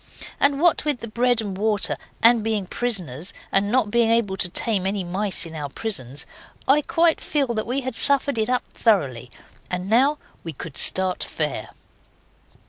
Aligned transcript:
And 0.39 0.59
what 0.59 0.83
with 0.83 1.01
the 1.01 1.07
bread 1.07 1.41
and 1.41 1.55
water 1.55 1.95
and 2.23 2.43
being 2.43 2.65
prisoners, 2.65 3.33
and 3.51 3.71
not 3.71 3.91
being 3.91 4.09
able 4.09 4.35
to 4.35 4.49
tame 4.49 4.87
any 4.87 5.03
mice 5.03 5.45
in 5.45 5.53
our 5.53 5.69
prisons, 5.69 6.25
I 6.67 6.81
quite 6.81 7.21
feel 7.21 7.53
that 7.53 7.67
we 7.67 7.81
had 7.81 7.95
suffered 7.95 8.39
it 8.39 8.49
up 8.49 8.63
thoroughly, 8.73 9.29
and 9.69 9.87
now 9.87 10.17
we 10.43 10.53
could 10.53 10.75
start 10.75 11.23
fair. 11.23 11.69